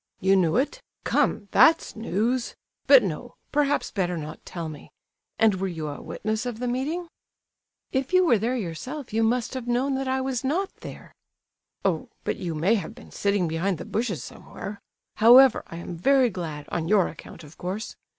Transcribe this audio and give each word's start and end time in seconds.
"You 0.19 0.35
knew 0.35 0.55
it? 0.55 0.81
Come, 1.03 1.47
that's 1.51 1.95
news! 1.95 2.55
But 2.87 3.03
no—perhaps 3.03 3.91
better 3.91 4.17
not 4.17 4.43
tell 4.47 4.67
me. 4.67 4.89
And 5.37 5.53
were 5.61 5.67
you 5.67 5.89
a 5.89 6.01
witness 6.01 6.47
of 6.47 6.57
the 6.57 6.67
meeting?" 6.67 7.07
"If 7.91 8.11
you 8.11 8.25
were 8.25 8.39
there 8.39 8.55
yourself 8.55 9.13
you 9.13 9.21
must 9.21 9.53
have 9.53 9.67
known 9.67 9.93
that 9.93 10.07
I 10.07 10.19
was 10.19 10.43
not 10.43 10.75
there!" 10.77 11.13
"Oh! 11.85 12.09
but 12.23 12.37
you 12.37 12.55
may 12.55 12.73
have 12.73 12.95
been 12.95 13.11
sitting 13.11 13.47
behind 13.47 13.77
the 13.77 13.85
bushes 13.85 14.23
somewhere. 14.23 14.79
However, 15.17 15.61
I 15.67 15.75
am 15.75 15.97
very 15.97 16.31
glad, 16.31 16.65
on 16.69 16.87
your 16.87 17.07
account, 17.07 17.43
of 17.43 17.59
course. 17.59 17.95